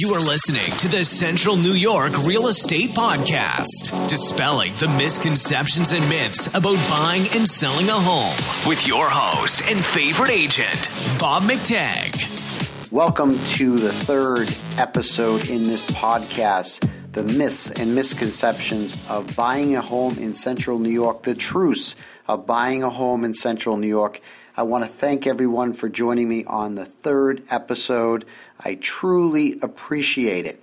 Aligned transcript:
You 0.00 0.14
are 0.14 0.18
listening 0.18 0.64
to 0.78 0.88
the 0.88 1.04
Central 1.04 1.56
New 1.56 1.74
York 1.74 2.24
Real 2.24 2.46
Estate 2.46 2.92
Podcast, 2.92 4.08
dispelling 4.08 4.72
the 4.76 4.88
misconceptions 4.88 5.92
and 5.92 6.08
myths 6.08 6.46
about 6.54 6.78
buying 6.88 7.26
and 7.36 7.46
selling 7.46 7.90
a 7.90 7.92
home 7.92 8.34
with 8.66 8.86
your 8.86 9.10
host 9.10 9.60
and 9.70 9.78
favorite 9.84 10.30
agent, 10.30 10.88
Bob 11.18 11.42
McTagg. 11.42 12.90
Welcome 12.90 13.38
to 13.56 13.76
the 13.76 13.92
third 13.92 14.48
episode 14.78 15.50
in 15.50 15.64
this 15.64 15.84
podcast 15.90 16.88
The 17.12 17.24
Myths 17.24 17.70
and 17.70 17.94
Misconceptions 17.94 18.96
of 19.10 19.36
Buying 19.36 19.76
a 19.76 19.82
Home 19.82 20.16
in 20.16 20.34
Central 20.34 20.78
New 20.78 20.88
York, 20.88 21.24
the 21.24 21.34
truths 21.34 21.94
of 22.26 22.46
buying 22.46 22.82
a 22.82 22.88
home 22.88 23.22
in 23.22 23.34
Central 23.34 23.76
New 23.76 23.86
York. 23.86 24.22
I 24.56 24.62
want 24.62 24.84
to 24.84 24.90
thank 24.90 25.26
everyone 25.26 25.74
for 25.74 25.88
joining 25.88 26.28
me 26.28 26.44
on 26.44 26.74
the 26.74 26.84
third 26.84 27.42
episode. 27.50 28.24
I 28.62 28.74
truly 28.74 29.58
appreciate 29.62 30.46
it. 30.46 30.62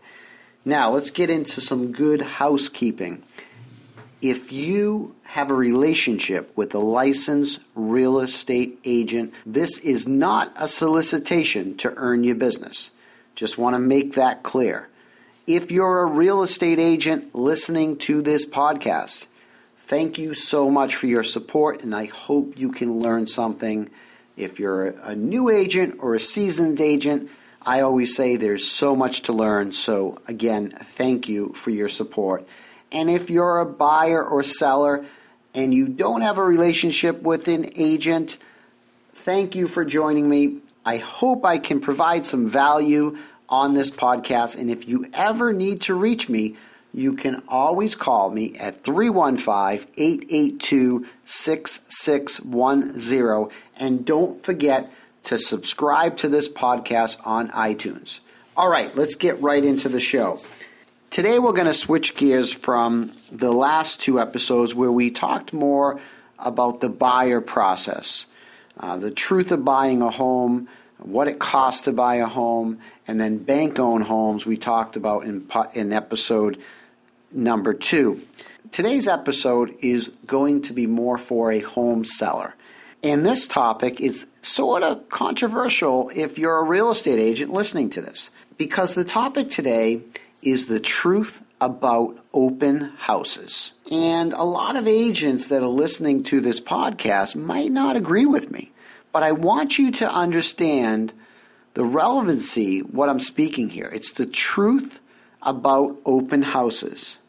Now, 0.64 0.92
let's 0.92 1.12
get 1.12 1.30
into 1.30 1.62
some 1.62 1.92
good 1.92 2.22
housekeeping. 2.22 3.24
If 4.22 4.52
you 4.52 5.16
have 5.24 5.52
a 5.52 5.56
relationship 5.56 6.52
with 6.56 6.74
a 6.74 6.80
licensed 6.80 7.60
real 7.76 8.20
estate 8.20 8.80
agent, 8.84 9.34
this 9.46 9.78
is 9.80 10.08
not 10.08 10.52
a 10.56 10.68
solicitation 10.68 11.78
to 11.78 11.94
earn 11.96 12.24
your 12.24 12.36
business. 12.36 12.92
Just 13.36 13.58
want 13.58 13.76
to 13.76 13.80
make 13.80 14.14
that 14.14 14.44
clear. 14.44 14.90
If 15.46 15.72
you're 15.72 16.02
a 16.02 16.06
real 16.06 16.44
estate 16.44 16.80
agent 16.80 17.34
listening 17.34 17.98
to 18.00 18.22
this 18.22 18.46
podcast, 18.46 19.28
thank 19.82 20.18
you 20.18 20.34
so 20.34 20.70
much 20.70 20.96
for 20.96 21.08
your 21.08 21.24
support, 21.24 21.84
and 21.84 21.96
I 21.96 22.06
hope 22.06 22.58
you 22.60 22.72
can 22.72 23.00
learn 23.00 23.28
something. 23.28 23.90
If 24.36 24.60
you're 24.60 24.88
a 24.88 25.16
new 25.16 25.50
agent 25.50 26.00
or 26.00 26.16
a 26.16 26.20
seasoned 26.20 26.82
agent, 26.82 27.30
I 27.68 27.82
always 27.82 28.16
say 28.16 28.38
there's 28.38 28.66
so 28.66 28.96
much 28.96 29.24
to 29.24 29.34
learn. 29.34 29.74
So, 29.74 30.22
again, 30.26 30.72
thank 30.72 31.28
you 31.28 31.50
for 31.50 31.70
your 31.70 31.90
support. 31.90 32.48
And 32.94 33.10
if 33.10 33.30
you're 33.30 33.60
a 33.60 33.66
buyer 33.66 34.24
or 34.24 34.42
seller 34.42 35.04
and 35.54 35.74
you 35.74 35.90
don't 35.90 36.22
have 36.22 36.38
a 36.38 36.44
relationship 36.44 37.22
with 37.22 37.50
an 37.50 37.72
agent, 37.76 38.38
thank 39.12 39.54
you 39.54 39.68
for 39.68 39.84
joining 39.84 40.30
me. 40.30 40.60
I 40.86 40.96
hope 40.96 41.44
I 41.44 41.58
can 41.58 41.82
provide 41.82 42.26
some 42.26 42.48
value 42.48 43.18
on 43.50 43.74
this 43.74 43.92
podcast. 43.92 44.58
And 44.58 44.72
if 44.72 44.88
you 44.88 45.08
ever 45.12 45.52
need 45.52 45.82
to 45.82 45.94
reach 45.94 46.30
me, 46.30 46.56
you 46.94 47.16
can 47.16 47.44
always 47.50 47.96
call 47.96 48.32
me 48.32 48.58
at 48.58 48.86
315 48.86 49.92
882 49.98 51.06
6610. 51.26 53.50
And 53.78 54.06
don't 54.06 54.42
forget, 54.42 54.90
to 55.28 55.38
subscribe 55.38 56.16
to 56.16 56.30
this 56.30 56.48
podcast 56.48 57.18
on 57.26 57.50
iTunes. 57.50 58.22
All 58.56 58.70
right, 58.70 58.96
let's 58.96 59.16
get 59.16 59.42
right 59.42 59.64
into 59.64 59.90
the 59.90 60.00
show. 60.00 60.40
Today 61.10 61.38
we're 61.38 61.52
going 61.52 61.68
to 61.68 61.74
switch 61.74 62.16
gears 62.16 62.50
from 62.50 63.12
the 63.30 63.52
last 63.52 64.00
two 64.00 64.22
episodes 64.22 64.74
where 64.74 64.92
we 64.92 65.12
talked 65.12 65.52
more 65.52 66.00
about 66.40 66.80
the 66.80 66.88
buyer 66.88 67.42
process, 67.42 68.26
uh, 68.80 68.96
the 68.98 69.12
truth 69.12 69.52
of 69.52 69.66
buying 69.66 70.02
a 70.02 70.10
home, 70.10 70.70
what 71.00 71.28
it 71.28 71.40
costs 71.40 71.82
to 71.84 71.92
buy 71.92 72.16
a 72.16 72.26
home, 72.26 72.80
and 73.06 73.20
then 73.20 73.38
bank 73.38 73.80
owned 73.80 74.06
homes 74.06 74.46
we 74.46 74.56
talked 74.56 74.96
about 74.96 75.26
in, 75.26 75.46
in 75.74 75.92
episode 75.92 76.58
number 77.34 77.74
two. 77.74 78.22
Today's 78.72 79.10
episode 79.10 79.76
is 79.82 80.10
going 80.26 80.62
to 80.64 80.74
be 80.74 80.88
more 80.88 81.18
for 81.18 81.52
a 81.52 81.60
home 81.60 82.06
seller. 82.06 82.54
And 83.04 83.26
this 83.26 83.48
topic 83.48 84.02
is 84.02 84.28
sort 84.42 84.84
of 84.84 85.10
controversial 85.10 86.12
if 86.16 86.38
you're 86.38 86.58
a 86.58 86.64
real 86.64 86.92
estate 86.92 87.20
agent 87.20 87.54
listening 87.54 87.90
to 87.92 88.02
this, 88.02 88.32
because 88.58 88.96
the 88.96 89.06
topic 89.06 89.50
today 89.50 90.02
is 90.42 90.66
the 90.66 90.80
truth 90.80 91.44
about 91.62 92.18
open 92.34 92.92
houses. 92.98 93.74
And 93.92 94.34
a 94.34 94.44
lot 94.44 94.76
of 94.76 94.88
agents 94.88 95.48
that 95.48 95.64
are 95.64 95.68
listening 95.68 96.24
to 96.24 96.42
this 96.42 96.60
podcast 96.60 97.36
might 97.36 97.72
not 97.72 97.96
agree 97.96 98.26
with 98.26 98.52
me, 98.52 98.72
but 99.12 99.24
I 99.24 99.32
want 99.32 99.78
you 99.78 99.92
to 99.92 100.12
understand 100.12 101.14
the 101.74 101.86
relevancy 101.86 102.80
what 102.80 103.10
I'm 103.10 103.20
speaking 103.20 103.70
here. 103.70 103.90
It's 103.94 104.12
the 104.12 104.26
truth 104.26 105.00
about 105.42 106.00
open 106.06 106.42
houses 106.42 107.20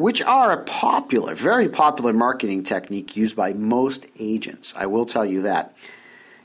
which 0.00 0.22
are 0.22 0.52
a 0.52 0.64
popular, 0.64 1.34
very 1.34 1.68
popular 1.68 2.12
marketing 2.12 2.62
technique 2.62 3.16
used 3.16 3.36
by 3.36 3.52
most 3.52 4.06
agents. 4.18 4.72
I 4.76 4.86
will 4.86 5.06
tell 5.06 5.26
you 5.26 5.42
that. 5.42 5.74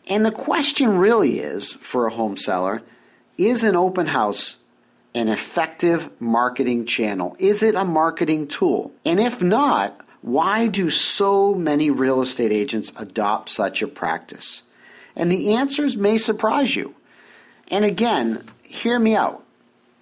And 0.08 0.26
the 0.26 0.32
question 0.32 0.98
really 0.98 1.40
is 1.40 1.74
for 1.74 2.06
a 2.06 2.12
home 2.12 2.38
seller 2.38 2.82
is 3.38 3.64
an 3.64 3.76
open 3.76 4.08
house 4.08 4.58
an 5.16 5.30
effective 5.30 6.10
marketing 6.22 6.86
channel? 6.86 7.36
Is 7.40 7.64
it 7.64 7.74
a 7.74 7.86
marketing 7.86 8.48
tool? 8.48 8.92
And 9.06 9.20
if 9.20 9.42
not, 9.42 10.02
why 10.22 10.68
do 10.68 10.90
so 10.90 11.56
many 11.56 11.90
real 11.90 12.22
estate 12.22 12.52
agents 12.52 12.92
adopt 12.98 13.50
such 13.50 13.82
a 13.82 13.88
practice? 13.88 14.62
And 15.16 15.32
the 15.32 15.54
answers 15.54 15.96
may 15.96 16.18
surprise 16.18 16.76
you. 16.76 16.94
And 17.70 17.86
again, 17.86 18.44
hear 18.68 19.00
me 19.00 19.16
out 19.16 19.44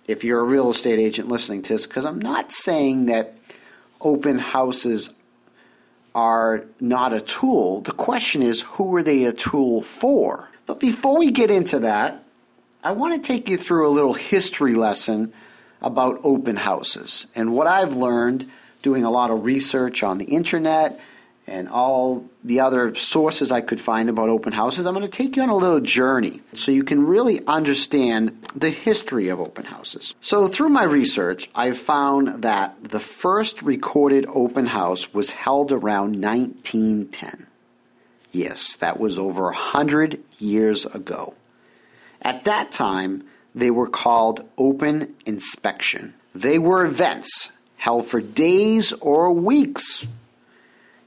if 0.07 0.23
you're 0.23 0.39
a 0.39 0.43
real 0.43 0.71
estate 0.71 0.99
agent 0.99 1.29
listening 1.29 1.61
to 1.61 1.73
this, 1.73 1.85
because 1.85 2.05
I'm 2.05 2.19
not 2.19 2.51
saying 2.51 3.05
that 3.05 3.35
open 4.03 4.37
houses 4.37 5.09
are 6.13 6.65
not 6.79 7.13
a 7.13 7.21
tool. 7.21 7.81
The 7.81 7.91
question 7.91 8.41
is, 8.41 8.61
who 8.61 8.95
are 8.95 9.03
they 9.03 9.25
a 9.25 9.33
tool 9.33 9.81
for? 9.81 10.49
But 10.65 10.79
before 10.79 11.17
we 11.17 11.31
get 11.31 11.49
into 11.49 11.79
that, 11.79 12.23
I 12.83 12.91
want 12.91 13.15
to 13.15 13.27
take 13.27 13.49
you 13.49 13.57
through 13.57 13.87
a 13.87 13.89
little 13.89 14.13
history 14.13 14.75
lesson 14.75 15.33
about 15.81 16.19
open 16.23 16.55
houses 16.55 17.27
and 17.35 17.53
what 17.53 17.67
I've 17.67 17.95
learned 17.95 18.49
doing 18.81 19.03
a 19.03 19.11
lot 19.11 19.31
of 19.31 19.43
research 19.43 20.03
on 20.03 20.17
the 20.17 20.25
internet 20.25 20.99
and 21.47 21.67
all 21.67 22.25
the 22.43 22.61
other 22.61 22.95
sources 22.95 23.51
I 23.51 23.61
could 23.61 23.79
find 23.79 24.09
about 24.09 24.29
open 24.29 24.53
houses, 24.53 24.85
I'm 24.85 24.93
going 24.93 25.05
to 25.05 25.17
take 25.17 25.35
you 25.35 25.43
on 25.43 25.49
a 25.49 25.55
little 25.55 25.79
journey 25.79 26.41
so 26.53 26.71
you 26.71 26.83
can 26.83 27.05
really 27.05 27.45
understand 27.45 28.47
the 28.55 28.69
history 28.69 29.29
of 29.29 29.39
open 29.39 29.65
houses. 29.65 30.15
So, 30.21 30.47
through 30.47 30.69
my 30.69 30.83
research, 30.83 31.49
I've 31.53 31.77
found 31.77 32.43
that 32.43 32.81
the 32.83 32.99
first 32.99 33.61
recorded 33.61 34.25
open 34.27 34.67
house 34.67 35.13
was 35.13 35.31
held 35.31 35.71
around 35.71 36.21
1910. 36.21 37.47
Yes, 38.31 38.77
that 38.77 38.99
was 38.99 39.19
over 39.19 39.43
100 39.43 40.19
years 40.39 40.85
ago. 40.85 41.35
At 42.21 42.45
that 42.45 42.71
time, 42.71 43.25
they 43.53 43.69
were 43.69 43.87
called 43.87 44.47
open 44.57 45.13
inspection. 45.25 46.13
They 46.33 46.57
were 46.57 46.85
events 46.85 47.51
held 47.77 48.07
for 48.07 48.21
days 48.21 48.93
or 48.93 49.31
weeks 49.33 50.07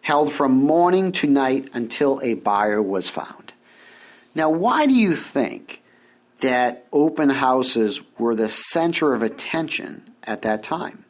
held 0.06 0.32
from 0.32 0.52
morning 0.52 1.10
to 1.10 1.26
night 1.26 1.68
until 1.72 2.20
a 2.22 2.32
buyer 2.34 2.80
was 2.80 3.10
found. 3.10 3.52
Now, 4.36 4.48
why 4.48 4.86
do 4.86 4.94
you 4.94 5.16
think 5.16 5.82
that 6.38 6.86
open 6.92 7.28
houses 7.28 8.00
were 8.16 8.36
the 8.36 8.48
center 8.48 9.14
of 9.14 9.24
attention 9.24 10.04
at 10.22 10.42
that 10.42 10.62
time? 10.62 11.04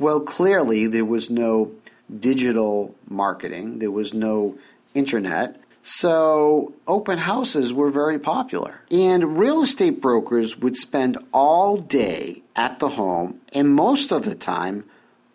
Well, 0.00 0.18
clearly 0.18 0.88
there 0.88 1.04
was 1.04 1.30
no 1.30 1.74
digital 2.18 2.96
marketing, 3.08 3.78
there 3.78 3.92
was 3.92 4.12
no 4.12 4.58
internet. 4.94 5.60
So, 5.84 6.74
open 6.88 7.18
houses 7.18 7.72
were 7.72 7.92
very 7.92 8.18
popular. 8.18 8.80
And 8.90 9.38
real 9.38 9.62
estate 9.62 10.00
brokers 10.00 10.58
would 10.58 10.74
spend 10.74 11.18
all 11.32 11.76
day 11.76 12.42
at 12.56 12.80
the 12.80 12.88
home, 12.88 13.42
and 13.52 13.72
most 13.72 14.10
of 14.10 14.24
the 14.24 14.34
time, 14.34 14.86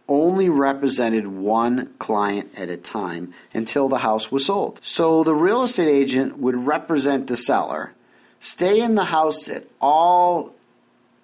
only 0.09 0.49
represented 0.49 1.27
one 1.27 1.93
client 1.99 2.51
at 2.57 2.69
a 2.69 2.77
time 2.77 3.33
until 3.53 3.87
the 3.87 3.99
house 3.99 4.31
was 4.31 4.45
sold. 4.45 4.79
So 4.81 5.23
the 5.23 5.35
real 5.35 5.63
estate 5.63 5.87
agent 5.87 6.37
would 6.39 6.55
represent 6.55 7.27
the 7.27 7.37
seller, 7.37 7.93
stay 8.39 8.81
in 8.81 8.95
the 8.95 9.05
house 9.05 9.47
at 9.47 9.65
all 9.79 10.53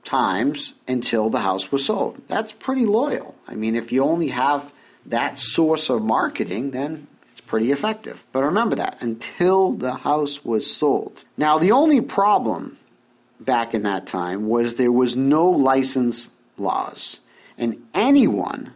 times 0.03 0.75
until 0.87 1.29
the 1.29 1.39
house 1.39 1.71
was 1.71 1.85
sold. 1.85 2.21
That's 2.27 2.53
pretty 2.53 2.85
loyal. 2.85 3.35
I 3.47 3.55
mean, 3.55 3.75
if 3.75 3.91
you 3.91 4.03
only 4.03 4.29
have 4.29 4.71
that 5.07 5.39
source 5.39 5.89
of 5.89 6.03
marketing, 6.03 6.71
then 6.71 7.07
it's 7.31 7.41
pretty 7.41 7.71
effective. 7.71 8.23
But 8.31 8.43
remember 8.43 8.75
that 8.75 9.01
until 9.01 9.71
the 9.71 9.95
house 9.95 10.45
was 10.45 10.71
sold. 10.71 11.23
Now, 11.37 11.57
the 11.57 11.71
only 11.71 12.01
problem 12.01 12.77
back 13.39 13.73
in 13.73 13.83
that 13.83 14.07
time 14.07 14.47
was 14.47 14.75
there 14.75 14.91
was 14.91 15.15
no 15.15 15.49
license 15.49 16.29
laws 16.57 17.19
and 17.57 17.85
anyone 17.93 18.73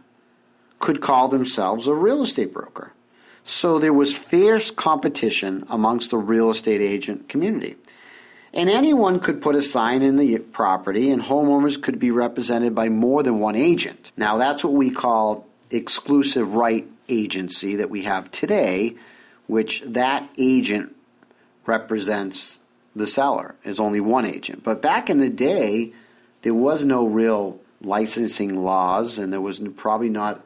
could 0.78 1.00
call 1.00 1.28
themselves 1.28 1.86
a 1.86 1.94
real 1.94 2.22
estate 2.22 2.52
broker. 2.52 2.92
So 3.44 3.78
there 3.78 3.92
was 3.92 4.16
fierce 4.16 4.70
competition 4.70 5.64
amongst 5.68 6.10
the 6.10 6.18
real 6.18 6.50
estate 6.50 6.80
agent 6.80 7.28
community. 7.28 7.76
And 8.52 8.68
anyone 8.68 9.20
could 9.20 9.42
put 9.42 9.54
a 9.54 9.62
sign 9.62 10.02
in 10.02 10.16
the 10.16 10.38
property, 10.38 11.10
and 11.10 11.22
homeowners 11.22 11.80
could 11.80 11.98
be 11.98 12.10
represented 12.10 12.74
by 12.74 12.88
more 12.88 13.22
than 13.22 13.38
one 13.38 13.54
agent. 13.54 14.10
Now, 14.16 14.38
that's 14.38 14.64
what 14.64 14.72
we 14.72 14.90
call 14.90 15.46
exclusive 15.70 16.54
right 16.54 16.86
agency 17.08 17.76
that 17.76 17.90
we 17.90 18.02
have 18.02 18.30
today, 18.30 18.96
which 19.46 19.82
that 19.82 20.28
agent 20.36 20.96
represents 21.64 22.58
the 22.96 23.06
seller, 23.06 23.54
is 23.62 23.78
only 23.78 24.00
one 24.00 24.26
agent. 24.26 24.64
But 24.64 24.82
back 24.82 25.08
in 25.08 25.18
the 25.18 25.30
day, 25.30 25.92
there 26.42 26.54
was 26.54 26.84
no 26.84 27.06
real 27.06 27.60
licensing 27.82 28.62
laws, 28.62 29.18
and 29.18 29.32
there 29.32 29.40
was 29.40 29.60
probably 29.76 30.08
not, 30.08 30.44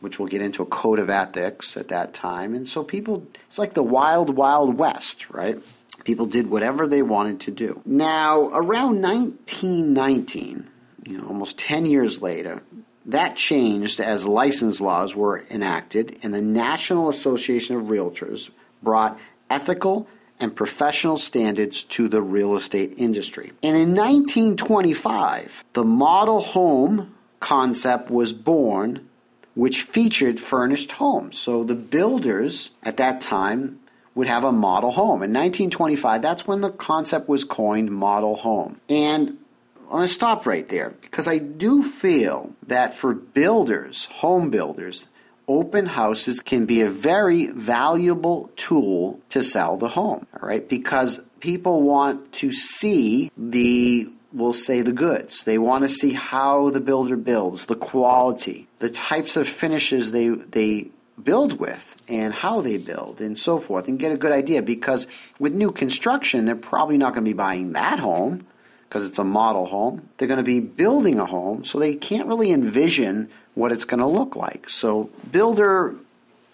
which 0.00 0.18
we'll 0.18 0.28
get 0.28 0.42
into, 0.42 0.62
a 0.62 0.66
code 0.66 0.98
of 0.98 1.10
ethics 1.10 1.76
at 1.76 1.88
that 1.88 2.14
time. 2.14 2.54
And 2.54 2.68
so 2.68 2.82
people, 2.82 3.26
it's 3.48 3.58
like 3.58 3.74
the 3.74 3.82
wild, 3.82 4.30
wild 4.36 4.78
west, 4.78 5.30
right? 5.30 5.58
People 6.04 6.26
did 6.26 6.50
whatever 6.50 6.86
they 6.86 7.02
wanted 7.02 7.40
to 7.40 7.50
do. 7.50 7.80
Now, 7.84 8.48
around 8.48 9.02
1919, 9.02 10.68
you 11.06 11.18
know, 11.18 11.28
almost 11.28 11.58
10 11.58 11.86
years 11.86 12.22
later, 12.22 12.62
that 13.06 13.36
changed 13.36 14.00
as 14.00 14.26
license 14.26 14.80
laws 14.80 15.14
were 15.14 15.44
enacted, 15.50 16.18
and 16.22 16.32
the 16.32 16.42
National 16.42 17.08
Association 17.08 17.76
of 17.76 17.86
Realtors 17.86 18.50
brought 18.82 19.18
ethical 19.50 20.08
and 20.42 20.56
professional 20.56 21.18
standards 21.18 21.84
to 21.84 22.08
the 22.08 22.20
real 22.20 22.56
estate 22.56 22.94
industry. 22.96 23.52
And 23.62 23.76
in 23.76 23.94
1925, 23.94 25.64
the 25.72 25.84
model 25.84 26.40
home 26.40 27.14
concept 27.38 28.10
was 28.10 28.32
born, 28.32 29.08
which 29.54 29.82
featured 29.82 30.40
furnished 30.40 30.92
homes. 30.92 31.38
So 31.38 31.62
the 31.62 31.76
builders 31.76 32.70
at 32.82 32.96
that 32.96 33.20
time 33.20 33.78
would 34.16 34.26
have 34.26 34.42
a 34.42 34.50
model 34.50 34.90
home. 34.90 35.22
In 35.22 35.32
1925, 35.32 36.20
that's 36.20 36.46
when 36.46 36.60
the 36.60 36.70
concept 36.70 37.28
was 37.28 37.44
coined 37.44 37.92
model 37.92 38.34
home. 38.34 38.80
And 38.88 39.38
I'm 39.84 39.90
going 39.90 40.08
to 40.08 40.08
stop 40.08 40.44
right 40.44 40.68
there 40.68 40.90
because 41.02 41.28
I 41.28 41.38
do 41.38 41.84
feel 41.84 42.52
that 42.66 42.94
for 42.94 43.14
builders, 43.14 44.06
home 44.06 44.50
builders, 44.50 45.06
open 45.48 45.86
houses 45.86 46.40
can 46.40 46.66
be 46.66 46.80
a 46.80 46.90
very 46.90 47.46
valuable 47.46 48.50
tool 48.56 49.20
to 49.30 49.42
sell 49.42 49.76
the 49.76 49.88
home, 49.88 50.26
all 50.40 50.48
right? 50.48 50.68
Because 50.68 51.20
people 51.40 51.82
want 51.82 52.32
to 52.32 52.52
see 52.52 53.30
the 53.36 54.08
we'll 54.32 54.54
say 54.54 54.80
the 54.80 54.92
goods. 54.92 55.44
They 55.44 55.58
want 55.58 55.84
to 55.84 55.90
see 55.90 56.14
how 56.14 56.70
the 56.70 56.80
builder 56.80 57.16
builds, 57.16 57.66
the 57.66 57.76
quality, 57.76 58.66
the 58.78 58.88
types 58.88 59.36
of 59.36 59.46
finishes 59.46 60.12
they 60.12 60.28
they 60.28 60.88
build 61.22 61.60
with 61.60 61.96
and 62.08 62.32
how 62.32 62.60
they 62.60 62.78
build 62.78 63.20
and 63.20 63.38
so 63.38 63.58
forth 63.58 63.86
and 63.86 63.98
get 63.98 64.12
a 64.12 64.16
good 64.16 64.32
idea 64.32 64.62
because 64.62 65.06
with 65.38 65.52
new 65.52 65.70
construction 65.70 66.46
they're 66.46 66.56
probably 66.56 66.96
not 66.96 67.12
going 67.12 67.24
to 67.24 67.28
be 67.28 67.34
buying 67.34 67.72
that 67.72 67.98
home 67.98 68.44
because 68.92 69.08
it's 69.08 69.18
a 69.18 69.24
model 69.24 69.64
home. 69.64 70.06
They're 70.18 70.28
going 70.28 70.36
to 70.36 70.44
be 70.44 70.60
building 70.60 71.18
a 71.18 71.24
home, 71.24 71.64
so 71.64 71.78
they 71.78 71.94
can't 71.94 72.28
really 72.28 72.52
envision 72.52 73.30
what 73.54 73.72
it's 73.72 73.86
going 73.86 74.00
to 74.00 74.06
look 74.06 74.36
like. 74.36 74.68
So, 74.68 75.08
builder 75.30 75.94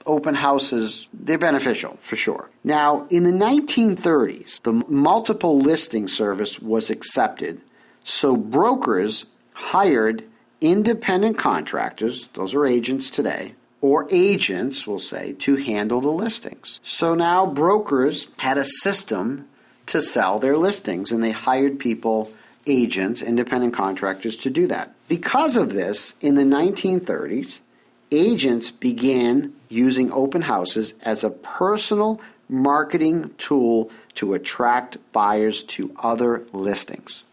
open 0.07 0.37
houses, 0.37 1.09
they're 1.13 1.37
beneficial 1.37 1.99
for 2.01 2.15
sure. 2.15 2.49
Now, 2.63 3.09
in 3.11 3.25
the 3.25 3.33
1930s, 3.33 4.63
the 4.63 4.73
multiple 4.73 5.59
listing 5.59 6.07
service 6.07 6.61
was 6.61 6.91
accepted, 6.91 7.61
so 8.05 8.37
brokers 8.37 9.27
hired 9.55 10.23
independent 10.61 11.39
contractors, 11.39 12.29
those 12.35 12.55
are 12.55 12.65
agents 12.65 13.11
today, 13.11 13.57
or 13.81 14.07
agents, 14.13 14.87
we'll 14.87 15.01
say, 15.01 15.33
to 15.41 15.57
handle 15.57 16.01
the 16.01 16.09
listings. 16.09 16.79
So 16.85 17.17
now 17.17 17.47
brokers 17.47 18.29
had 18.39 18.59
a 18.59 18.65
system 18.65 19.49
to 19.89 20.03
sell 20.03 20.39
their 20.39 20.57
listings, 20.57 21.11
and 21.13 21.23
they 21.23 21.31
hired 21.31 21.79
people, 21.79 22.33
agents, 22.67 23.21
independent 23.23 23.75
contractors 23.75 24.37
to 24.37 24.51
do 24.51 24.67
that. 24.67 24.95
Because 25.09 25.57
of 25.57 25.73
this, 25.73 26.15
in 26.21 26.35
the 26.35 26.45
1930s, 26.45 27.61
agents 28.11 28.71
began 28.71 29.53
using 29.69 30.13
open 30.13 30.43
houses 30.43 30.95
as 31.03 31.25
a 31.25 31.31
personal 31.31 32.21
marketing 32.49 33.35
tool 33.39 33.91
to 34.15 34.35
attract 34.35 34.99
buyers 35.13 35.63
to 35.63 35.95
other 36.03 36.45
listings. 36.53 37.25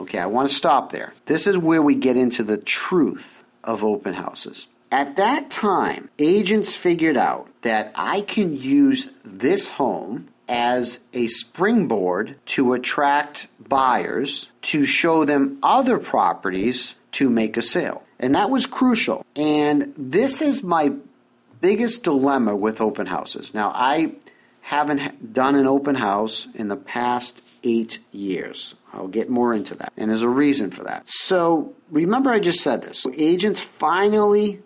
Okay, 0.00 0.18
I 0.18 0.26
want 0.26 0.48
to 0.48 0.54
stop 0.54 0.90
there. 0.90 1.12
This 1.26 1.46
is 1.46 1.56
where 1.56 1.82
we 1.82 1.94
get 1.94 2.16
into 2.16 2.42
the 2.42 2.56
truth 2.56 3.44
of 3.62 3.84
open 3.84 4.14
houses. 4.14 4.66
At 4.90 5.16
that 5.16 5.50
time, 5.50 6.10
agents 6.18 6.76
figured 6.76 7.16
out 7.16 7.48
that 7.62 7.92
I 7.94 8.20
can 8.22 8.56
use 8.56 9.08
this 9.24 9.68
home 9.68 10.28
as 10.48 11.00
a 11.12 11.28
springboard 11.28 12.36
to 12.46 12.72
attract 12.72 13.48
buyers 13.60 14.48
to 14.62 14.84
show 14.84 15.24
them 15.24 15.58
other 15.62 15.98
properties 15.98 16.94
to 17.12 17.30
make 17.30 17.56
a 17.56 17.62
sale. 17.62 18.04
And 18.18 18.34
that 18.34 18.50
was 18.50 18.66
crucial. 18.66 19.24
And 19.36 19.94
this 19.96 20.40
is 20.42 20.62
my 20.62 20.92
biggest 21.60 22.04
dilemma 22.04 22.56
with 22.56 22.80
open 22.80 23.06
houses. 23.06 23.54
Now, 23.54 23.72
I 23.74 24.14
haven't 24.62 25.32
done 25.32 25.54
an 25.54 25.66
open 25.66 25.96
house 25.96 26.46
in 26.54 26.68
the 26.68 26.76
past 26.76 27.42
eight 27.64 27.98
years. 28.12 28.74
I'll 28.92 29.08
get 29.08 29.30
more 29.30 29.54
into 29.54 29.74
that. 29.76 29.92
And 29.96 30.10
there's 30.10 30.22
a 30.22 30.28
reason 30.28 30.70
for 30.70 30.84
that. 30.84 31.04
So, 31.06 31.74
remember, 31.90 32.30
I 32.30 32.40
just 32.40 32.60
said 32.60 32.82
this. 32.82 33.06
Agents 33.16 33.60
finally 33.60 34.62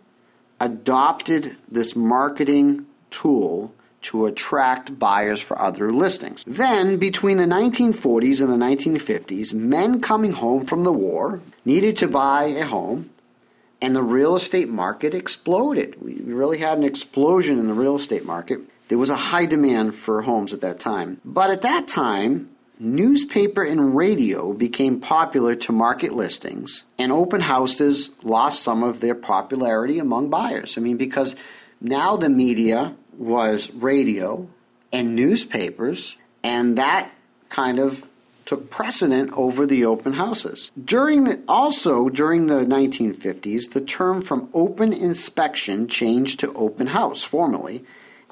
adopted 0.61 1.57
this 1.71 1.95
marketing 1.95 2.87
tool 3.11 3.73
to 4.07 4.27
attract 4.27 4.99
buyers 4.99 5.41
for 5.41 5.61
other 5.61 5.93
listings. 5.93 6.45
Then, 6.47 6.97
between 6.97 7.37
the 7.39 7.45
1940s 7.45 8.41
and 8.41 8.53
the 8.53 8.65
1950s, 8.65 9.53
men 9.53 10.01
coming 10.01 10.33
home 10.33 10.65
from 10.65 10.85
the 10.85 10.93
war 10.93 11.41
needed 11.65 11.97
to 11.99 12.09
buy 12.09 12.45
a 12.45 12.67
home, 12.67 13.11
and 13.83 13.95
the 13.95 14.03
real 14.03 14.37
estate 14.37 14.69
market 14.69 15.13
exploded. 15.15 16.01
We 16.01 16.15
really 16.15 16.59
had 16.59 16.79
an 16.79 16.85
explosion 16.85 17.59
in 17.59 17.67
the 17.67 17.75
real 17.75 17.97
estate 17.97 18.25
market. 18.25 18.61
There 18.89 18.99
was 18.99 19.11
a 19.11 19.17
high 19.17 19.47
demand 19.47 19.95
for 19.95 20.23
homes 20.23 20.55
at 20.55 20.61
that 20.61 20.79
time. 20.79 21.21
But 21.25 21.51
at 21.51 21.63
that 21.63 21.89
time, 21.89 22.49
newspaper 22.79 23.63
and 23.63 23.97
radio 23.97 24.53
became 24.53 25.01
popular 25.01 25.57
to 25.57 25.73
market 25.73 26.13
listings, 26.13 26.85
and 26.99 27.11
open 27.11 27.41
houses 27.41 28.11
lost 28.23 28.63
some 28.63 28.83
of 28.83 29.01
their 29.01 29.15
popularity 29.15 29.99
among 29.99 30.31
buyers. 30.31 30.79
I 30.79 30.81
mean, 30.81 30.97
because 30.97 31.35
now 31.81 32.17
the 32.17 32.29
media 32.29 32.95
was 33.19 33.73
radio 33.73 34.49
and 34.93 35.17
newspapers, 35.17 36.17
and 36.43 36.79
that 36.79 37.11
kind 37.49 37.79
of 37.79 38.09
took 38.45 38.71
precedent 38.71 39.33
over 39.33 39.67
the 39.67 39.85
open 39.85 40.15
houses. 40.15 40.71
During 40.83 41.25
the, 41.25 41.43
also 41.49 42.09
during 42.09 42.47
the 42.47 42.65
1950s, 42.65 43.73
the 43.73 43.81
term 43.81 44.23
from 44.23 44.49
open 44.55 44.93
inspection 44.93 45.89
changed 45.89 46.41
to 46.41 46.55
open 46.55 46.89
house 46.89 47.23
formally, 47.23 47.85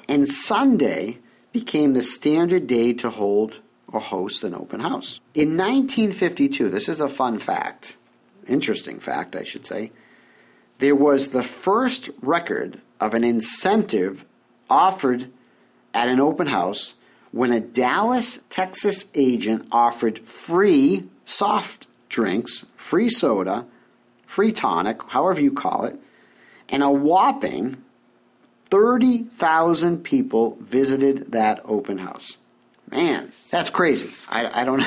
and 0.07 0.27
Sunday 0.29 1.19
became 1.51 1.93
the 1.93 2.01
standard 2.01 2.67
day 2.67 2.93
to 2.93 3.09
hold 3.09 3.59
or 3.91 3.99
host 3.99 4.43
an 4.43 4.55
open 4.55 4.79
house. 4.79 5.19
In 5.33 5.57
1952, 5.57 6.69
this 6.69 6.89
is 6.89 6.99
a 6.99 7.09
fun 7.09 7.39
fact, 7.39 7.97
interesting 8.47 8.99
fact, 8.99 9.35
I 9.35 9.43
should 9.43 9.65
say, 9.65 9.91
there 10.79 10.95
was 10.95 11.29
the 11.29 11.43
first 11.43 12.09
record 12.21 12.81
of 12.99 13.13
an 13.13 13.23
incentive 13.23 14.25
offered 14.69 15.29
at 15.93 16.07
an 16.07 16.19
open 16.19 16.47
house 16.47 16.93
when 17.31 17.51
a 17.51 17.59
Dallas, 17.59 18.39
Texas 18.49 19.07
agent 19.13 19.67
offered 19.71 20.19
free 20.19 21.09
soft 21.25 21.87
drinks, 22.07 22.65
free 22.77 23.09
soda, 23.09 23.65
free 24.25 24.51
tonic, 24.51 25.01
however 25.09 25.41
you 25.41 25.51
call 25.51 25.85
it, 25.85 25.99
and 26.69 26.81
a 26.81 26.89
whopping 26.89 27.83
30,000 28.65 30.03
people 30.03 30.57
visited 30.61 31.31
that 31.31 31.61
open 31.65 31.97
house. 31.99 32.37
Man, 32.89 33.31
that's 33.51 33.69
crazy. 33.69 34.09
I, 34.29 34.61
I 34.61 34.65
don't 34.65 34.83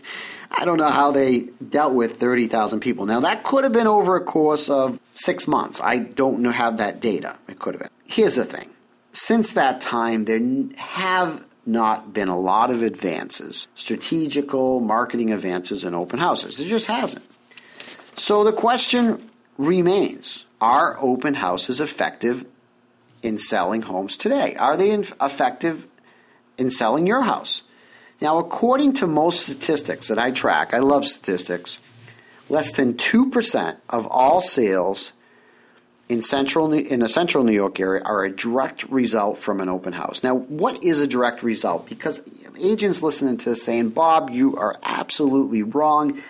I 0.50 0.64
don't 0.64 0.78
know 0.78 0.90
how 0.90 1.10
they 1.10 1.48
dealt 1.68 1.92
with 1.92 2.16
30,000 2.16 2.80
people. 2.80 3.06
Now 3.06 3.20
that 3.20 3.42
could 3.44 3.64
have 3.64 3.72
been 3.72 3.86
over 3.86 4.16
a 4.16 4.24
course 4.24 4.70
of 4.70 4.98
6 5.14 5.46
months. 5.46 5.80
I 5.80 5.98
don't 5.98 6.40
know 6.40 6.50
have 6.50 6.78
that 6.78 7.00
data. 7.00 7.36
It 7.48 7.58
could 7.58 7.74
have 7.74 7.82
been. 7.82 7.90
Here's 8.06 8.36
the 8.36 8.44
thing 8.44 8.70
since 9.18 9.54
that 9.54 9.80
time, 9.80 10.26
there 10.26 10.40
have 10.76 11.44
not 11.66 12.14
been 12.14 12.28
a 12.28 12.38
lot 12.38 12.70
of 12.70 12.84
advances, 12.84 13.66
strategical 13.74 14.78
marketing 14.78 15.32
advances 15.32 15.82
in 15.82 15.92
open 15.92 16.20
houses. 16.20 16.58
There 16.58 16.68
just 16.68 16.86
hasn't. 16.86 17.26
So 18.16 18.44
the 18.44 18.52
question 18.52 19.28
remains 19.56 20.44
Are 20.60 20.96
open 21.00 21.34
houses 21.34 21.80
effective 21.80 22.46
in 23.20 23.38
selling 23.38 23.82
homes 23.82 24.16
today? 24.16 24.54
Are 24.54 24.76
they 24.76 24.92
effective 24.92 25.88
in 26.56 26.70
selling 26.70 27.04
your 27.04 27.22
house? 27.22 27.62
Now, 28.20 28.38
according 28.38 28.94
to 28.94 29.08
most 29.08 29.42
statistics 29.42 30.06
that 30.08 30.18
I 30.18 30.30
track, 30.30 30.72
I 30.72 30.78
love 30.78 31.04
statistics, 31.04 31.80
less 32.48 32.70
than 32.70 32.94
2% 32.94 33.76
of 33.90 34.06
all 34.06 34.42
sales 34.42 35.12
in 36.08 36.22
central 36.22 36.72
in 36.72 37.00
the 37.00 37.08
central 37.08 37.44
New 37.44 37.52
York 37.52 37.78
area 37.80 38.02
are 38.04 38.24
a 38.24 38.30
direct 38.30 38.84
result 38.84 39.38
from 39.38 39.60
an 39.60 39.68
open 39.68 39.92
house. 39.92 40.22
Now, 40.22 40.34
what 40.34 40.82
is 40.82 41.00
a 41.00 41.06
direct 41.06 41.42
result? 41.42 41.88
Because 41.88 42.22
agents 42.58 43.02
listening 43.02 43.36
to 43.38 43.50
this 43.50 43.62
saying, 43.62 43.90
"Bob, 43.90 44.30
you 44.30 44.56
are 44.56 44.76
absolutely 44.82 45.62
wrong. 45.62 46.20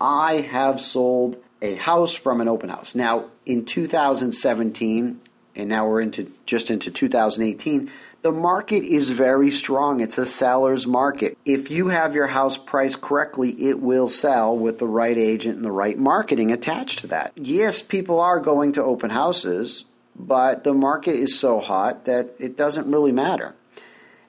I 0.00 0.36
have 0.40 0.80
sold 0.80 1.36
a 1.60 1.74
house 1.74 2.14
from 2.14 2.40
an 2.40 2.48
open 2.48 2.68
house." 2.70 2.94
Now, 2.94 3.24
in 3.44 3.64
2017, 3.64 5.20
and 5.56 5.68
now 5.68 5.88
we're 5.88 6.00
into 6.00 6.30
just 6.46 6.70
into 6.70 6.90
2018, 6.90 7.90
The 8.24 8.32
market 8.32 8.84
is 8.84 9.10
very 9.10 9.50
strong. 9.50 10.00
It's 10.00 10.16
a 10.16 10.24
seller's 10.24 10.86
market. 10.86 11.36
If 11.44 11.70
you 11.70 11.88
have 11.88 12.14
your 12.14 12.26
house 12.26 12.56
priced 12.56 13.02
correctly, 13.02 13.50
it 13.50 13.80
will 13.80 14.08
sell 14.08 14.56
with 14.56 14.78
the 14.78 14.88
right 14.88 15.18
agent 15.18 15.56
and 15.56 15.64
the 15.64 15.70
right 15.70 15.98
marketing 15.98 16.50
attached 16.50 17.00
to 17.00 17.06
that. 17.08 17.32
Yes, 17.36 17.82
people 17.82 18.20
are 18.20 18.40
going 18.40 18.72
to 18.72 18.82
open 18.82 19.10
houses, 19.10 19.84
but 20.16 20.64
the 20.64 20.72
market 20.72 21.16
is 21.16 21.38
so 21.38 21.60
hot 21.60 22.06
that 22.06 22.30
it 22.38 22.56
doesn't 22.56 22.90
really 22.90 23.12
matter. 23.12 23.54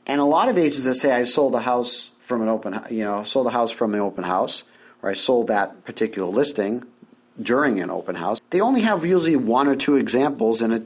And 0.05 0.19
a 0.19 0.25
lot 0.25 0.49
of 0.49 0.57
agents 0.57 0.83
that 0.83 0.95
say 0.95 1.13
I 1.13 1.23
sold 1.23 1.55
a 1.55 1.61
house 1.61 2.11
from 2.19 2.41
an 2.41 2.49
open, 2.49 2.77
you 2.89 3.05
know, 3.05 3.23
sold 3.23 3.47
a 3.47 3.51
house 3.51 3.71
from 3.71 3.93
an 3.93 4.01
open 4.01 4.25
house, 4.25 4.65
or 5.03 5.09
I 5.09 5.13
sold 5.13 5.47
that 5.47 5.85
particular 5.85 6.27
listing 6.27 6.83
during 7.41 7.79
an 7.79 7.89
open 7.89 8.15
house, 8.15 8.41
they 8.49 8.59
only 8.59 8.81
have 8.81 9.05
usually 9.05 9.37
one 9.37 9.69
or 9.69 9.75
two 9.77 9.95
examples 9.95 10.61
in 10.61 10.73
a 10.73 10.79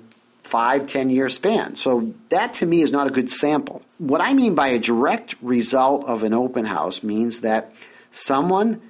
five, 0.43 0.87
ten 0.87 1.09
year 1.09 1.29
span. 1.29 1.75
So 1.75 2.13
that 2.29 2.53
to 2.55 2.65
me 2.65 2.81
is 2.81 2.91
not 2.91 3.07
a 3.07 3.11
good 3.11 3.29
sample. 3.29 3.81
What 3.97 4.21
I 4.21 4.33
mean 4.33 4.55
by 4.55 4.69
a 4.69 4.79
direct 4.79 5.35
result 5.41 6.05
of 6.05 6.23
an 6.23 6.33
open 6.33 6.65
house 6.65 7.03
means 7.03 7.41
that 7.41 7.73
someone 8.11 8.81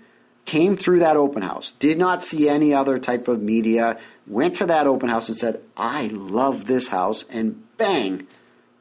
came 0.46 0.76
through 0.76 1.00
that 1.00 1.16
open 1.16 1.44
house, 1.44 1.74
did 1.74 1.98
not 1.98 2.24
see 2.24 2.50
any 2.50 2.74
other 2.74 2.98
type 2.98 3.28
of 3.28 3.42
media, 3.42 4.00
went 4.26 4.56
to 4.56 4.66
that 4.66 4.88
open 4.88 5.10
house 5.10 5.28
and 5.28 5.38
said, 5.38 5.62
I 5.78 6.08
love 6.08 6.66
this 6.66 6.88
house, 6.88 7.24
and 7.30 7.64
bang, 7.78 8.26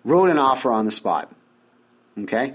wrote 0.04 0.30
an 0.30 0.38
offer 0.38 0.72
on 0.72 0.86
the 0.86 0.92
spot. 0.92 1.30
Okay? 2.18 2.54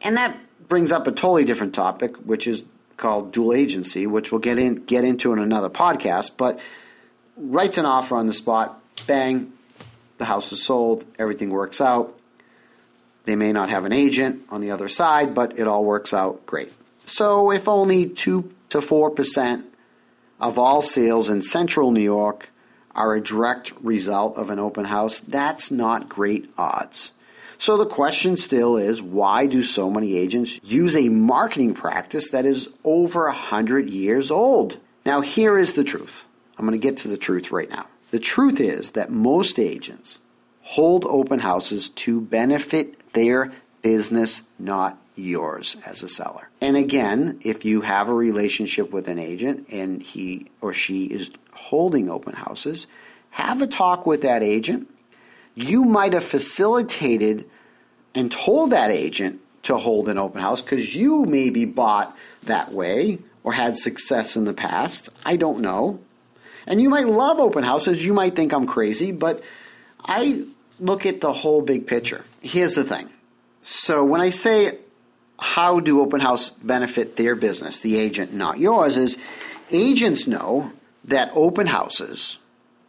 And 0.00 0.16
that 0.16 0.36
brings 0.68 0.92
up 0.92 1.06
a 1.06 1.12
totally 1.12 1.44
different 1.44 1.74
topic, 1.74 2.16
which 2.18 2.46
is 2.46 2.64
called 2.96 3.32
dual 3.32 3.52
agency, 3.52 4.06
which 4.06 4.30
we'll 4.30 4.40
get 4.40 4.58
in 4.58 4.76
get 4.76 5.04
into 5.04 5.32
in 5.32 5.38
another 5.38 5.68
podcast, 5.68 6.32
but 6.36 6.60
writes 7.36 7.78
an 7.78 7.86
offer 7.86 8.14
on 8.16 8.26
the 8.26 8.32
spot, 8.32 8.81
bang, 9.06 9.52
the 10.18 10.24
house 10.24 10.52
is 10.52 10.62
sold, 10.62 11.04
everything 11.18 11.50
works 11.50 11.80
out. 11.80 12.18
They 13.24 13.36
may 13.36 13.52
not 13.52 13.68
have 13.68 13.84
an 13.84 13.92
agent 13.92 14.42
on 14.50 14.60
the 14.60 14.70
other 14.70 14.88
side, 14.88 15.34
but 15.34 15.58
it 15.58 15.68
all 15.68 15.84
works 15.84 16.12
out 16.12 16.44
great. 16.46 16.72
So, 17.04 17.50
if 17.50 17.68
only 17.68 18.08
2 18.08 18.52
to 18.70 18.78
4% 18.78 19.64
of 20.40 20.58
all 20.58 20.82
sales 20.82 21.28
in 21.28 21.42
central 21.42 21.90
New 21.90 22.00
York 22.00 22.50
are 22.94 23.14
a 23.14 23.20
direct 23.20 23.72
result 23.80 24.36
of 24.36 24.50
an 24.50 24.58
open 24.58 24.84
house, 24.84 25.20
that's 25.20 25.70
not 25.70 26.08
great 26.08 26.50
odds. 26.58 27.12
So, 27.58 27.76
the 27.76 27.86
question 27.86 28.36
still 28.36 28.76
is 28.76 29.00
why 29.00 29.46
do 29.46 29.62
so 29.62 29.90
many 29.90 30.16
agents 30.16 30.58
use 30.64 30.96
a 30.96 31.08
marketing 31.08 31.74
practice 31.74 32.30
that 32.30 32.44
is 32.44 32.68
over 32.84 33.26
100 33.26 33.88
years 33.88 34.30
old? 34.30 34.78
Now, 35.04 35.20
here 35.20 35.58
is 35.58 35.74
the 35.74 35.84
truth. 35.84 36.24
I'm 36.58 36.66
going 36.66 36.78
to 36.78 36.82
get 36.82 36.98
to 36.98 37.08
the 37.08 37.16
truth 37.16 37.50
right 37.50 37.70
now. 37.70 37.86
The 38.12 38.20
truth 38.20 38.60
is 38.60 38.92
that 38.92 39.10
most 39.10 39.58
agents 39.58 40.20
hold 40.60 41.06
open 41.06 41.40
houses 41.40 41.88
to 41.88 42.20
benefit 42.20 43.12
their 43.14 43.52
business, 43.80 44.42
not 44.58 44.98
yours 45.16 45.78
as 45.86 46.02
a 46.02 46.08
seller. 46.10 46.50
And 46.60 46.76
again, 46.76 47.40
if 47.42 47.64
you 47.64 47.80
have 47.80 48.10
a 48.10 48.14
relationship 48.14 48.92
with 48.92 49.08
an 49.08 49.18
agent 49.18 49.66
and 49.70 50.02
he 50.02 50.48
or 50.60 50.74
she 50.74 51.06
is 51.06 51.30
holding 51.54 52.10
open 52.10 52.34
houses, 52.34 52.86
have 53.30 53.62
a 53.62 53.66
talk 53.66 54.04
with 54.04 54.22
that 54.22 54.42
agent. 54.42 54.90
You 55.54 55.82
might 55.84 56.12
have 56.12 56.24
facilitated 56.24 57.48
and 58.14 58.30
told 58.30 58.70
that 58.70 58.90
agent 58.90 59.40
to 59.62 59.78
hold 59.78 60.10
an 60.10 60.18
open 60.18 60.42
house 60.42 60.60
because 60.60 60.94
you 60.94 61.24
maybe 61.24 61.64
bought 61.64 62.14
that 62.42 62.72
way 62.72 63.20
or 63.42 63.54
had 63.54 63.78
success 63.78 64.36
in 64.36 64.44
the 64.44 64.52
past. 64.52 65.08
I 65.24 65.36
don't 65.36 65.60
know. 65.60 66.00
And 66.66 66.80
you 66.80 66.88
might 66.88 67.06
love 67.06 67.38
open 67.38 67.64
houses. 67.64 68.04
You 68.04 68.12
might 68.12 68.36
think 68.36 68.52
I'm 68.52 68.66
crazy, 68.66 69.12
but 69.12 69.42
I 70.04 70.44
look 70.78 71.06
at 71.06 71.20
the 71.20 71.32
whole 71.32 71.62
big 71.62 71.86
picture. 71.86 72.24
Here's 72.40 72.74
the 72.74 72.84
thing. 72.84 73.08
So 73.62 74.04
when 74.04 74.20
I 74.20 74.30
say 74.30 74.78
how 75.38 75.80
do 75.80 76.00
open 76.00 76.20
house 76.20 76.50
benefit 76.50 77.16
their 77.16 77.34
business, 77.34 77.80
the 77.80 77.96
agent, 77.96 78.32
not 78.32 78.58
yours, 78.58 78.96
is 78.96 79.18
agents 79.70 80.26
know 80.26 80.72
that 81.04 81.30
open 81.34 81.66
houses 81.66 82.38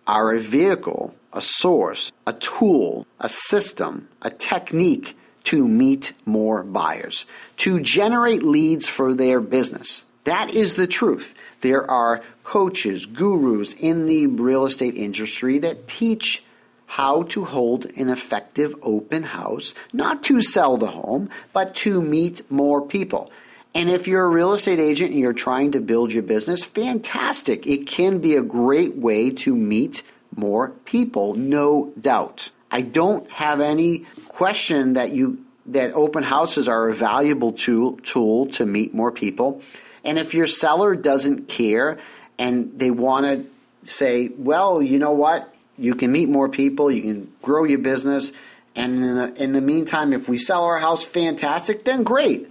are 0.06 0.34
a 0.34 0.39
vehicle, 0.39 1.15
a 1.32 1.42
source, 1.42 2.12
a 2.27 2.34
tool, 2.34 3.08
a 3.20 3.30
system, 3.30 4.08
a 4.22 4.30
technique 4.30 5.18
to 5.46 5.68
meet 5.68 6.13
more 6.25 6.63
buyers, 6.63 7.25
to 7.58 7.80
generate 7.80 8.44
leads 8.44 8.88
for 8.88 9.13
their 9.13 9.42
business. 9.42 10.03
That 10.24 10.53
is 10.53 10.75
the 10.75 10.88
truth. 10.88 11.36
There 11.62 11.89
are 11.89 12.22
coaches, 12.44 13.06
gurus 13.06 13.74
in 13.74 14.06
the 14.06 14.27
real 14.27 14.65
estate 14.65 14.96
industry 14.96 15.60
that 15.60 15.88
teach 15.88 16.44
how 16.86 17.24
to 17.24 17.44
hold 17.44 17.86
an 17.98 18.10
effective 18.10 18.75
open 18.82 19.24
house, 19.24 19.74
not 19.92 20.24
to 20.24 20.42
sell 20.42 20.77
the 20.77 20.88
home, 20.88 21.30
but 21.51 21.74
to 21.75 22.01
meet 22.01 22.50
more 22.51 22.86
people. 22.86 23.32
And 23.75 23.89
if 23.89 24.08
you're 24.08 24.25
a 24.25 24.30
real 24.30 24.53
estate 24.53 24.80
agent 24.80 25.12
and 25.12 25.20
you're 25.20 25.34
trying 25.34 25.72
to 25.72 25.82
build 25.82 26.12
your 26.12 26.24
business, 26.24 26.63
fantastic. 26.63 27.65
It 27.65 27.88
can 27.88 28.20
be 28.20 28.36
a 28.36 28.44
great 28.44 28.96
way 28.96 29.32
to 29.32 29.56
meet 29.56 30.03
more 30.36 30.70
people, 30.86 31.34
no 31.34 31.92
doubt. 32.00 32.51
I 32.70 32.82
don't 32.82 33.27
have 33.32 33.60
any 33.60 34.06
question 34.27 34.94
that 34.94 35.13
you 35.13 35.44
that 35.65 35.94
open 35.94 36.24
houses 36.24 36.68
are 36.68 36.89
a 36.89 36.94
valuable 36.94 37.53
tool 37.53 37.98
tool 38.03 38.48
to 38.48 38.65
meet 38.65 38.94
more 38.94 39.12
people. 39.12 39.62
And 40.03 40.19
if 40.19 40.33
your 40.33 40.48
seller 40.48 40.95
doesn't 40.95 41.48
care 41.48 41.98
and 42.38 42.77
they 42.77 42.91
want 42.91 43.25
to 43.25 43.89
say, 43.89 44.29
well, 44.38 44.81
you 44.81 45.00
know 45.00 45.12
what? 45.12 45.55
You 45.77 45.95
can 45.95 46.12
meet 46.12 46.29
more 46.29 46.50
people, 46.50 46.91
you 46.91 47.01
can 47.01 47.33
grow 47.41 47.63
your 47.63 47.79
business, 47.79 48.31
and 48.75 49.03
in 49.03 49.15
the, 49.15 49.43
in 49.43 49.51
the 49.53 49.62
meantime, 49.62 50.13
if 50.13 50.27
we 50.27 50.38
sell 50.38 50.63
our 50.63 50.79
house, 50.79 51.03
fantastic, 51.03 51.86
then 51.86 52.03
great. 52.03 52.50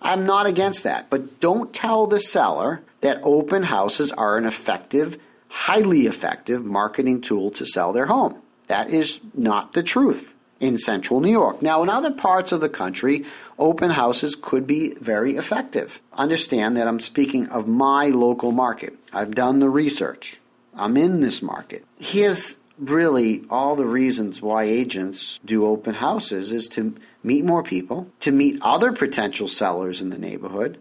I'm 0.00 0.26
not 0.26 0.46
against 0.46 0.84
that. 0.84 1.10
But 1.10 1.40
don't 1.40 1.72
tell 1.72 2.06
the 2.06 2.20
seller 2.20 2.82
that 3.00 3.20
open 3.22 3.62
houses 3.62 4.12
are 4.12 4.36
an 4.36 4.44
effective, 4.44 5.18
highly 5.48 6.06
effective 6.06 6.64
marketing 6.64 7.22
tool 7.22 7.50
to 7.52 7.66
sell 7.66 7.92
their 7.92 8.06
home. 8.06 8.40
That 8.68 8.90
is 8.90 9.20
not 9.34 9.72
the 9.72 9.82
truth 9.82 10.33
in 10.64 10.78
central 10.78 11.20
New 11.20 11.30
York. 11.30 11.62
Now, 11.62 11.82
in 11.82 11.88
other 11.88 12.10
parts 12.10 12.52
of 12.52 12.60
the 12.60 12.68
country, 12.68 13.24
open 13.58 13.90
houses 13.90 14.36
could 14.40 14.66
be 14.66 14.94
very 14.94 15.36
effective. 15.36 16.00
Understand 16.14 16.76
that 16.76 16.88
I'm 16.88 17.00
speaking 17.00 17.48
of 17.48 17.68
my 17.68 18.08
local 18.08 18.52
market. 18.52 18.96
I've 19.12 19.34
done 19.34 19.60
the 19.60 19.70
research, 19.70 20.40
I'm 20.74 20.96
in 20.96 21.20
this 21.20 21.42
market. 21.42 21.84
Here's 21.98 22.58
really 22.78 23.44
all 23.48 23.76
the 23.76 23.86
reasons 23.86 24.42
why 24.42 24.64
agents 24.64 25.38
do 25.44 25.66
open 25.66 25.94
houses 25.94 26.52
is 26.52 26.66
to 26.68 26.96
meet 27.22 27.44
more 27.44 27.62
people, 27.62 28.08
to 28.20 28.32
meet 28.32 28.58
other 28.62 28.92
potential 28.92 29.46
sellers 29.46 30.02
in 30.02 30.10
the 30.10 30.18
neighborhood 30.18 30.78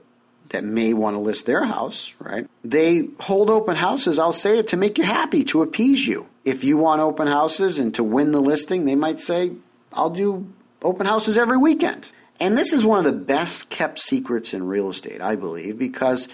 that 0.49 0.63
may 0.63 0.93
want 0.93 1.15
to 1.15 1.19
list 1.19 1.45
their 1.45 1.65
house, 1.65 2.13
right? 2.19 2.47
They 2.63 3.09
hold 3.19 3.49
open 3.49 3.75
houses, 3.75 4.19
I'll 4.19 4.31
say 4.31 4.59
it, 4.59 4.67
to 4.69 4.77
make 4.77 4.97
you 4.97 5.03
happy, 5.03 5.43
to 5.45 5.61
appease 5.61 6.05
you. 6.05 6.27
If 6.45 6.63
you 6.63 6.77
want 6.77 7.01
open 7.01 7.27
houses 7.27 7.79
and 7.79 7.93
to 7.95 8.03
win 8.03 8.31
the 8.31 8.41
listing, 8.41 8.85
they 8.85 8.95
might 8.95 9.19
say, 9.19 9.51
I'll 9.93 10.09
do 10.09 10.51
open 10.81 11.05
houses 11.05 11.37
every 11.37 11.57
weekend. 11.57 12.09
And 12.39 12.57
this 12.57 12.73
is 12.73 12.83
one 12.83 12.99
of 12.99 13.05
the 13.05 13.11
best 13.11 13.69
kept 13.69 13.99
secrets 13.99 14.53
in 14.53 14.67
real 14.67 14.89
estate, 14.89 15.21
I 15.21 15.35
believe, 15.35 15.77
because 15.77 16.27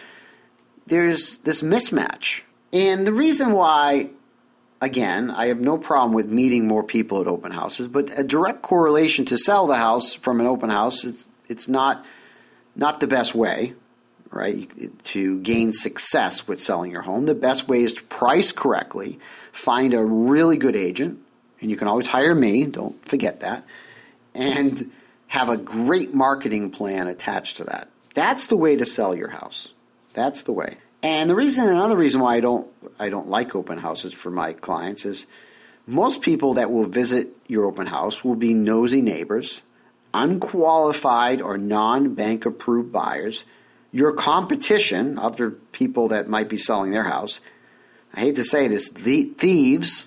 there's 0.87 1.37
this 1.39 1.61
mismatch. 1.61 2.41
And 2.73 3.05
the 3.05 3.13
reason 3.13 3.51
why, 3.51 4.09
again, 4.81 5.29
I 5.29 5.47
have 5.47 5.59
no 5.59 5.77
problem 5.77 6.13
with 6.13 6.27
meeting 6.31 6.67
more 6.67 6.83
people 6.83 7.21
at 7.21 7.27
open 7.27 7.51
houses, 7.51 7.87
but 7.87 8.17
a 8.17 8.23
direct 8.23 8.61
correlation 8.61 9.25
to 9.25 9.37
sell 9.37 9.67
the 9.67 9.75
house 9.75 10.13
from 10.13 10.39
an 10.39 10.47
open 10.47 10.69
house, 10.69 11.03
it's, 11.03 11.27
it's 11.47 11.67
not, 11.67 12.05
not 12.75 12.99
the 12.99 13.07
best 13.07 13.35
way, 13.35 13.73
right? 14.31 14.71
To 15.05 15.39
gain 15.41 15.73
success 15.73 16.47
with 16.47 16.61
selling 16.61 16.91
your 16.91 17.01
home, 17.01 17.25
the 17.25 17.35
best 17.35 17.67
way 17.67 17.83
is 17.83 17.95
to 17.95 18.03
price 18.03 18.51
correctly, 18.51 19.19
find 19.51 19.93
a 19.93 20.03
really 20.03 20.57
good 20.57 20.75
agent, 20.75 21.19
and 21.61 21.69
you 21.69 21.75
can 21.75 21.87
always 21.87 22.07
hire 22.07 22.35
me, 22.35 22.65
don't 22.65 23.03
forget 23.05 23.41
that, 23.41 23.65
and 24.33 24.91
have 25.27 25.49
a 25.49 25.57
great 25.57 26.13
marketing 26.13 26.71
plan 26.71 27.07
attached 27.07 27.57
to 27.57 27.65
that. 27.65 27.89
That's 28.15 28.47
the 28.47 28.57
way 28.57 28.75
to 28.75 28.85
sell 28.85 29.15
your 29.15 29.29
house. 29.29 29.73
That's 30.13 30.43
the 30.43 30.51
way. 30.51 30.77
And 31.01 31.29
the 31.29 31.35
reason, 31.35 31.67
another 31.67 31.95
reason 31.95 32.21
why 32.21 32.35
I 32.35 32.39
don't, 32.39 32.67
I 32.97 33.09
don't 33.09 33.29
like 33.29 33.55
open 33.55 33.77
houses 33.77 34.13
for 34.13 34.31
my 34.31 34.53
clients 34.53 35.05
is 35.05 35.27
most 35.87 36.21
people 36.21 36.55
that 36.55 36.71
will 36.71 36.85
visit 36.85 37.29
your 37.47 37.65
open 37.65 37.87
house 37.87 38.23
will 38.23 38.35
be 38.35 38.53
nosy 38.53 39.01
neighbors, 39.01 39.61
unqualified 40.13 41.41
or 41.41 41.57
non-bank 41.57 42.45
approved 42.45 42.91
buyers, 42.91 43.45
your 43.91 44.11
competition, 44.13 45.17
other 45.17 45.51
people 45.51 46.09
that 46.09 46.27
might 46.27 46.49
be 46.49 46.57
selling 46.57 46.91
their 46.91 47.05
house. 47.05 47.41
I 48.13 48.21
hate 48.21 48.35
to 48.35 48.43
say 48.43 48.67
this, 48.67 48.89
the 48.89 49.23
thieves, 49.23 50.05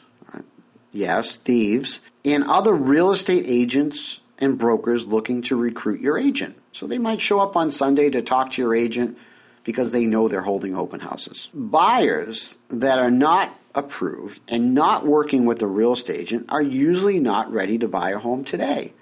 yes, 0.93 1.37
thieves, 1.37 2.01
and 2.25 2.45
other 2.45 2.75
real 2.75 3.11
estate 3.13 3.45
agents 3.47 4.21
and 4.39 4.59
brokers 4.59 5.07
looking 5.07 5.43
to 5.43 5.57
recruit 5.57 6.01
your 6.01 6.19
agent. 6.19 6.57
So 6.73 6.87
they 6.87 6.99
might 6.99 7.21
show 7.21 7.41
up 7.41 7.57
on 7.57 7.71
Sunday 7.71 8.11
to 8.11 8.23
talk 8.23 8.53
to 8.53 8.63
your 8.63 8.75
agent 8.75 9.19
because 9.65 9.93
they 9.93 10.07
know 10.07 10.29
they're 10.29 10.43
holding 10.43 10.77
open 10.77 11.01
houses. 11.01 11.49
Buyers 11.55 12.57
that 12.69 12.99
are 12.99 13.11
not 13.11 13.57
approved 13.75 14.41
and 14.49 14.75
not 14.75 15.07
working 15.07 15.45
with 15.45 15.63
a 15.63 15.67
real 15.67 15.93
estate 15.93 16.19
agent 16.19 16.47
are 16.49 16.63
usually 16.63 17.19
not 17.19 17.53
ready 17.53 17.79
to 17.79 17.89
buy 17.89 18.11
a 18.11 18.19
home 18.19 18.45
today. 18.45 18.93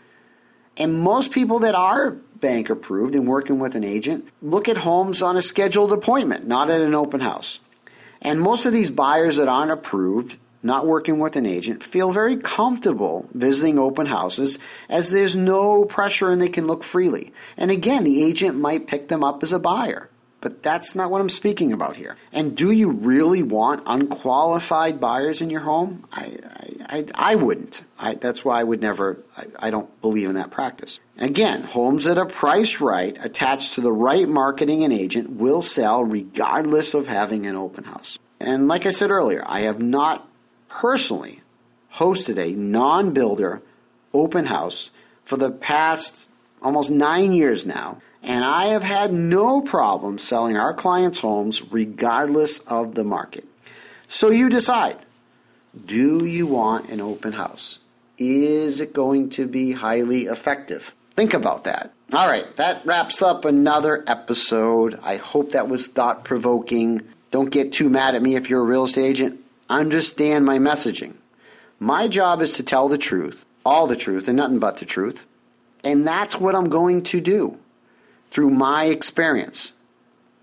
And 0.77 1.01
most 1.01 1.33
people 1.33 1.61
that 1.61 1.75
are 1.75 2.13
bank 2.13 2.71
approved 2.71 3.15
and 3.15 3.27
working 3.27 3.59
with 3.59 3.75
an 3.75 3.85
agent 3.85 4.27
look 4.41 4.69
at 4.69 4.79
homes 4.79 5.23
on 5.23 5.37
a 5.37 5.43
scheduled 5.43 5.93
appointment, 5.93 6.47
not 6.47 6.71
at 6.71 6.81
an 6.81 6.95
open 6.95 7.21
house. 7.21 7.61
And 8.23 8.41
most 8.41 8.67
of 8.67 8.73
these 8.73 8.91
buyers 8.91 9.37
that 9.39 9.49
aren't 9.49 9.71
approved, 9.71 10.39
not 10.63 10.87
working 10.87 11.19
with 11.19 11.37
an 11.37 11.47
agent, 11.47 11.83
feel 11.83 12.13
very 12.13 12.37
comfortable 12.37 13.29
visiting 13.35 13.79
open 13.79 14.07
houses 14.07 14.59
as 14.89 15.11
there's 15.11 15.37
no 15.37 15.85
pressure 15.85 16.31
and 16.31 16.41
they 16.41 16.49
can 16.49 16.67
look 16.67 16.83
freely. 16.83 17.33
And 17.57 17.71
again, 17.71 18.05
the 18.05 18.23
agent 18.23 18.59
might 18.59 18.87
pick 18.87 19.09
them 19.09 19.25
up 19.25 19.43
as 19.43 19.53
a 19.53 19.59
buyer. 19.59 20.11
But 20.41 20.63
that's 20.63 20.95
not 20.95 21.11
what 21.11 21.21
I'm 21.21 21.29
speaking 21.29 21.73
about 21.73 21.97
here. 21.97 22.17
And 22.33 22.57
do 22.57 22.71
you 22.71 22.93
really 22.93 23.43
want 23.43 23.83
unqualified 23.85 24.99
buyers 24.99 25.43
in 25.43 25.51
your 25.51 25.61
home? 25.61 26.07
I, 26.13 26.39
I, 26.89 27.05
I, 27.15 27.35
wouldn't. 27.35 27.85
I, 27.99 28.15
that's 28.15 28.43
why 28.43 28.61
I 28.61 28.65
would 28.65 28.81
never, 28.81 29.19
I, 29.37 29.45
I 29.59 29.71
don't 29.71 30.01
believe 30.01 30.29
in 30.29 30.37
that 30.37 30.51
practice. 30.51 30.99
Again, 31.19 31.63
homes 31.65 32.05
that 32.05 32.17
are 32.17 32.27
priced 32.27 32.81
right, 32.81 33.19
attached 33.23 33.75
to 33.75 33.83
the 33.83 33.93
right 33.93 34.27
marketing 34.27 34.83
and 34.83 34.95
agent, 34.95 35.31
will 35.31 35.61
sell 35.61 36.03
regardless 36.03 36.95
of 36.95 37.07
having 37.07 37.47
an 37.47 37.57
open 37.57 37.85
house. 37.85 38.19
And 38.41 38.67
like 38.67 38.87
I 38.87 38.93
said 38.93 39.11
earlier, 39.11 39.45
I 39.47 39.61
have 39.63 39.83
not 39.83 40.27
personally 40.71 41.41
hosted 41.95 42.39
a 42.39 42.53
non 42.53 43.13
builder 43.13 43.61
open 44.15 44.47
house 44.47 44.91
for 45.25 45.37
the 45.37 45.51
past 45.51 46.29
almost 46.63 46.91
nine 46.91 47.33
years 47.33 47.67
now 47.67 48.01
and 48.23 48.45
I 48.45 48.67
have 48.67 48.83
had 48.83 49.13
no 49.13 49.61
problem 49.61 50.19
selling 50.19 50.57
our 50.57 50.75
clients' 50.75 51.21
homes 51.21 51.63
regardless 51.73 52.59
of 52.61 52.95
the 52.95 53.05
market. 53.05 53.45
So 54.09 54.31
you 54.31 54.49
decide 54.49 54.99
do 55.87 56.25
you 56.25 56.47
want 56.47 56.91
an 56.91 57.01
open 57.01 57.33
house? 57.33 57.79
Is 58.19 58.81
it 58.81 58.93
going 58.93 59.31
to 59.31 59.47
be 59.47 59.73
highly 59.73 60.27
effective? 60.27 60.95
Think 61.13 61.33
about 61.33 61.65
that. 61.65 61.93
All 62.13 62.29
right, 62.29 62.45
that 62.57 62.85
wraps 62.85 63.23
up 63.23 63.45
another 63.45 64.05
episode. 64.07 64.99
I 65.05 65.17
hope 65.17 65.53
that 65.53 65.69
was 65.69 65.87
thought 65.87 66.25
provoking. 66.25 67.03
Don't 67.31 67.51
get 67.51 67.73
too 67.73 67.89
mad 67.89 68.17
at 68.17 68.23
me 68.23 68.35
if 68.35 68.51
you're 68.51 68.63
a 68.63 68.65
real 68.65 68.85
estate 68.85 69.05
agent. 69.05 69.40
Understand 69.71 70.45
my 70.45 70.59
messaging. 70.59 71.15
My 71.79 72.09
job 72.09 72.43
is 72.43 72.55
to 72.55 72.63
tell 72.63 72.89
the 72.89 72.99
truth, 72.99 73.47
all 73.65 73.87
the 73.87 73.97
truth, 73.97 74.29
and 74.29 74.37
nothing 74.37 74.59
but 74.59 74.77
the 74.77 74.85
truth. 74.85 75.25
And 75.85 76.07
that's 76.07 76.39
what 76.39 76.55
I'm 76.55 76.69
going 76.69 77.05
to 77.05 77.21
do 77.21 77.59
through 78.31 78.51
my 78.51 78.87
experience. 78.87 79.73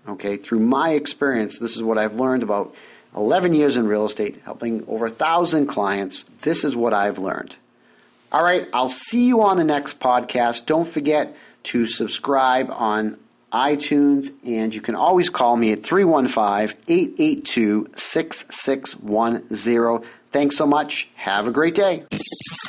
Okay, 0.08 0.36
through 0.36 0.60
my 0.60 0.90
experience, 0.90 1.58
this 1.58 1.76
is 1.76 1.82
what 1.82 1.98
I've 1.98 2.14
learned 2.14 2.42
about 2.42 2.74
11 3.14 3.54
years 3.54 3.76
in 3.76 3.86
real 3.86 4.06
estate, 4.06 4.40
helping 4.44 4.84
over 4.88 5.06
a 5.06 5.10
thousand 5.10 5.66
clients. 5.66 6.24
This 6.40 6.64
is 6.64 6.74
what 6.74 6.94
I've 6.94 7.18
learned. 7.18 7.56
All 8.32 8.42
right, 8.42 8.66
I'll 8.72 8.88
see 8.88 9.26
you 9.26 9.42
on 9.42 9.58
the 9.58 9.64
next 9.64 10.00
podcast. 10.00 10.66
Don't 10.66 10.88
forget 10.88 11.36
to 11.64 11.86
subscribe 11.86 12.70
on 12.70 13.18
iTunes, 13.52 14.30
and 14.46 14.72
you 14.74 14.80
can 14.80 14.94
always 14.94 15.28
call 15.30 15.56
me 15.56 15.72
at 15.72 15.82
315 15.82 16.76
882 16.88 17.88
6610. 17.96 20.08
Thanks 20.30 20.56
so 20.56 20.66
much. 20.66 21.08
Have 21.14 21.46
a 21.46 21.50
great 21.50 21.74
day. 21.74 22.04